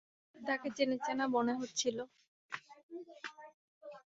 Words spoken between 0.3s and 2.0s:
তাকে চেনা চেনা মনে হচ্ছিল।